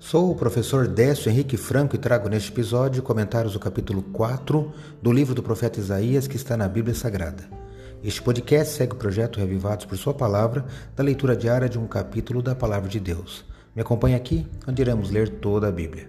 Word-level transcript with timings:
Sou 0.00 0.30
o 0.30 0.34
professor 0.36 0.86
Décio 0.86 1.28
Henrique 1.28 1.56
Franco 1.56 1.96
e 1.96 1.98
trago 1.98 2.28
neste 2.28 2.52
episódio 2.52 3.02
comentários 3.02 3.54
do 3.54 3.58
capítulo 3.58 4.00
4 4.00 4.72
do 5.02 5.10
livro 5.12 5.34
do 5.34 5.42
profeta 5.42 5.80
Isaías 5.80 6.28
que 6.28 6.36
está 6.36 6.56
na 6.56 6.68
Bíblia 6.68 6.94
Sagrada. 6.94 7.48
Este 8.02 8.22
podcast 8.22 8.74
segue 8.74 8.92
o 8.92 8.96
projeto 8.96 9.40
Revivados 9.40 9.84
por 9.86 9.98
Sua 9.98 10.14
Palavra, 10.14 10.64
da 10.94 11.02
leitura 11.02 11.36
diária 11.36 11.68
de 11.68 11.80
um 11.80 11.86
capítulo 11.88 12.40
da 12.40 12.54
Palavra 12.54 12.88
de 12.88 13.00
Deus. 13.00 13.44
Me 13.74 13.82
acompanhe 13.82 14.14
aqui, 14.14 14.46
onde 14.68 14.80
iremos 14.80 15.10
ler 15.10 15.28
toda 15.28 15.66
a 15.66 15.72
Bíblia. 15.72 16.06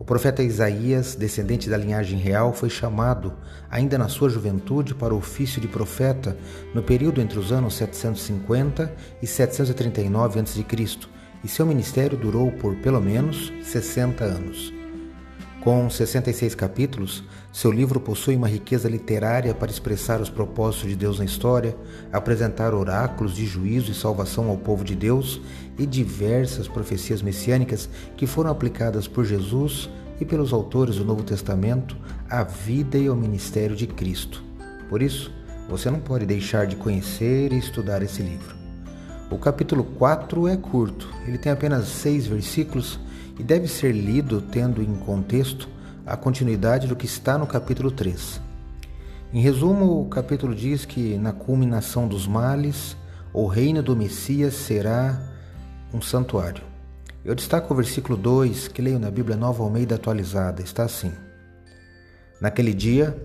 O 0.00 0.04
profeta 0.04 0.42
Isaías, 0.42 1.14
descendente 1.14 1.70
da 1.70 1.76
linhagem 1.76 2.18
real, 2.18 2.52
foi 2.52 2.68
chamado, 2.68 3.34
ainda 3.70 3.96
na 3.96 4.08
sua 4.08 4.28
juventude, 4.28 4.96
para 4.96 5.14
o 5.14 5.18
ofício 5.18 5.60
de 5.60 5.68
profeta 5.68 6.36
no 6.74 6.82
período 6.82 7.20
entre 7.20 7.38
os 7.38 7.52
anos 7.52 7.74
750 7.76 8.92
e 9.22 9.26
739 9.28 10.40
a.C 10.40 11.15
e 11.46 11.48
seu 11.48 11.64
ministério 11.64 12.18
durou 12.18 12.50
por 12.50 12.74
pelo 12.74 13.00
menos 13.00 13.52
60 13.62 14.24
anos. 14.24 14.74
Com 15.60 15.88
66 15.88 16.56
capítulos, 16.56 17.22
seu 17.52 17.70
livro 17.70 18.00
possui 18.00 18.34
uma 18.34 18.48
riqueza 18.48 18.88
literária 18.88 19.54
para 19.54 19.70
expressar 19.70 20.20
os 20.20 20.28
propósitos 20.28 20.90
de 20.90 20.96
Deus 20.96 21.20
na 21.20 21.24
história, 21.24 21.76
apresentar 22.12 22.74
oráculos 22.74 23.36
de 23.36 23.46
juízo 23.46 23.92
e 23.92 23.94
salvação 23.94 24.48
ao 24.48 24.56
povo 24.56 24.82
de 24.82 24.96
Deus 24.96 25.40
e 25.78 25.86
diversas 25.86 26.66
profecias 26.66 27.22
messiânicas 27.22 27.88
que 28.16 28.26
foram 28.26 28.50
aplicadas 28.50 29.06
por 29.06 29.24
Jesus 29.24 29.88
e 30.20 30.24
pelos 30.24 30.52
autores 30.52 30.96
do 30.96 31.04
Novo 31.04 31.22
Testamento 31.22 31.96
à 32.28 32.42
vida 32.42 32.98
e 32.98 33.06
ao 33.06 33.14
ministério 33.14 33.76
de 33.76 33.86
Cristo. 33.86 34.42
Por 34.88 35.00
isso, 35.00 35.32
você 35.68 35.92
não 35.92 36.00
pode 36.00 36.26
deixar 36.26 36.66
de 36.66 36.74
conhecer 36.74 37.52
e 37.52 37.58
estudar 37.58 38.02
esse 38.02 38.20
livro. 38.20 38.65
O 39.28 39.36
capítulo 39.38 39.82
4 39.82 40.46
é 40.46 40.56
curto, 40.56 41.12
ele 41.26 41.36
tem 41.36 41.50
apenas 41.50 41.88
seis 41.88 42.28
versículos 42.28 43.00
e 43.36 43.42
deve 43.42 43.66
ser 43.66 43.90
lido 43.90 44.40
tendo 44.40 44.80
em 44.80 44.94
contexto 44.94 45.68
a 46.06 46.16
continuidade 46.16 46.86
do 46.86 46.94
que 46.94 47.06
está 47.06 47.36
no 47.36 47.44
capítulo 47.44 47.90
3. 47.90 48.40
Em 49.32 49.40
resumo, 49.40 50.00
o 50.00 50.08
capítulo 50.08 50.54
diz 50.54 50.84
que 50.84 51.18
na 51.18 51.32
culminação 51.32 52.06
dos 52.06 52.24
males, 52.28 52.96
o 53.32 53.48
reino 53.48 53.82
do 53.82 53.96
Messias 53.96 54.54
será 54.54 55.20
um 55.92 56.00
santuário. 56.00 56.62
Eu 57.24 57.34
destaco 57.34 57.74
o 57.74 57.76
versículo 57.76 58.16
2, 58.16 58.68
que 58.68 58.80
leio 58.80 59.00
na 59.00 59.10
Bíblia 59.10 59.36
Nova 59.36 59.64
Almeida 59.64 59.96
atualizada, 59.96 60.62
está 60.62 60.84
assim: 60.84 61.12
Naquele 62.40 62.72
dia, 62.72 63.20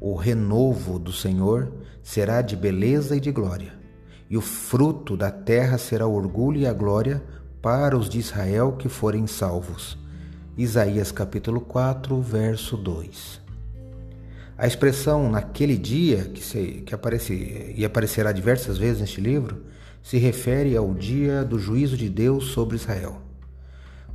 o 0.00 0.16
renovo 0.16 0.98
do 0.98 1.12
Senhor 1.12 1.72
será 2.02 2.42
de 2.42 2.56
beleza 2.56 3.14
e 3.14 3.20
de 3.20 3.30
glória 3.30 3.83
e 4.28 4.36
o 4.36 4.40
fruto 4.40 5.16
da 5.16 5.30
terra 5.30 5.78
será 5.78 6.06
o 6.06 6.14
orgulho 6.14 6.60
e 6.60 6.66
a 6.66 6.72
glória 6.72 7.22
para 7.60 7.96
os 7.96 8.08
de 8.08 8.18
Israel 8.18 8.72
que 8.72 8.88
forem 8.88 9.26
salvos. 9.26 9.98
Isaías 10.56 11.10
capítulo 11.10 11.60
4, 11.60 12.20
verso 12.20 12.76
2. 12.76 13.40
A 14.56 14.66
expressão 14.66 15.28
naquele 15.30 15.76
dia, 15.76 16.30
que, 16.32 16.42
se, 16.42 16.82
que 16.86 16.94
aparece, 16.94 17.74
e 17.76 17.84
aparecerá 17.84 18.30
diversas 18.30 18.78
vezes 18.78 19.00
neste 19.00 19.20
livro, 19.20 19.64
se 20.02 20.18
refere 20.18 20.76
ao 20.76 20.94
dia 20.94 21.42
do 21.42 21.58
juízo 21.58 21.96
de 21.96 22.08
Deus 22.08 22.48
sobre 22.48 22.76
Israel. 22.76 23.20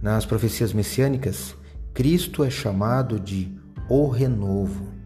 Nas 0.01 0.25
profecias 0.25 0.71
messiânicas, 0.71 1.55
Cristo 1.93 2.43
é 2.43 2.49
chamado 2.49 3.19
de 3.19 3.51
o 3.89 4.07
renovo. 4.07 4.98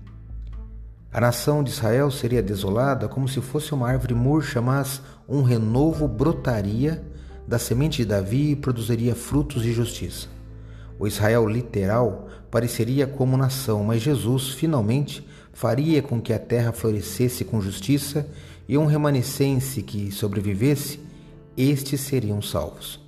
A 1.13 1.21
nação 1.21 1.63
de 1.63 1.69
Israel 1.69 2.09
seria 2.09 2.41
desolada 2.41 3.07
como 3.07 3.27
se 3.27 3.39
fosse 3.39 3.71
uma 3.71 3.87
árvore 3.87 4.15
murcha, 4.15 4.59
mas 4.59 4.99
um 5.29 5.43
renovo 5.43 6.07
brotaria 6.07 7.03
da 7.47 7.59
semente 7.59 7.97
de 7.97 8.05
Davi 8.05 8.51
e 8.51 8.55
produziria 8.55 9.13
frutos 9.13 9.61
de 9.61 9.71
justiça. 9.71 10.27
O 10.97 11.05
Israel 11.05 11.47
literal 11.47 12.27
pareceria 12.49 13.05
como 13.05 13.37
nação, 13.37 13.83
mas 13.83 14.01
Jesus 14.01 14.49
finalmente 14.49 15.23
faria 15.53 16.01
com 16.01 16.19
que 16.19 16.33
a 16.33 16.39
terra 16.39 16.71
florescesse 16.71 17.45
com 17.45 17.61
justiça 17.61 18.27
e 18.67 18.75
um 18.75 18.87
remanescente 18.87 19.83
que 19.83 20.11
sobrevivesse, 20.11 20.99
estes 21.55 22.01
seriam 22.01 22.41
salvos. 22.41 22.99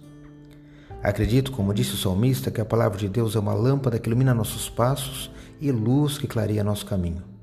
Acredito, 1.01 1.51
como 1.51 1.73
disse 1.73 1.95
o 1.95 1.97
salmista, 1.97 2.51
que 2.51 2.61
a 2.61 2.65
palavra 2.65 2.99
de 2.99 3.09
Deus 3.09 3.35
é 3.35 3.39
uma 3.39 3.53
lâmpada 3.55 3.97
que 3.97 4.07
ilumina 4.07 4.31
nossos 4.31 4.69
passos 4.69 5.31
e 5.59 5.71
luz 5.71 6.19
que 6.19 6.27
clareia 6.27 6.63
nosso 6.63 6.85
caminho. 6.85 7.34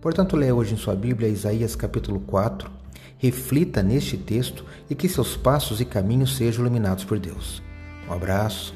Portanto, 0.00 0.36
leia 0.36 0.54
hoje 0.54 0.74
em 0.74 0.76
sua 0.76 0.94
Bíblia 0.94 1.28
Isaías 1.28 1.74
capítulo 1.74 2.20
4, 2.20 2.70
reflita 3.18 3.82
neste 3.82 4.16
texto 4.16 4.64
e 4.88 4.94
que 4.94 5.08
seus 5.08 5.36
passos 5.36 5.80
e 5.80 5.84
caminhos 5.84 6.36
sejam 6.36 6.64
iluminados 6.64 7.04
por 7.04 7.18
Deus. 7.18 7.62
Um 8.08 8.12
abraço 8.12 8.74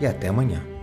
e 0.00 0.06
até 0.06 0.28
amanhã. 0.28 0.77